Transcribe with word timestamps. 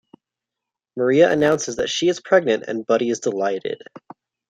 Maria 0.95 1.31
announces 1.31 1.75
that 1.75 1.87
she 1.87 2.09
is 2.09 2.19
pregnant 2.19 2.63
and 2.67 2.87
Buddy 2.87 3.11
is 3.11 3.19
delighted. 3.19 3.83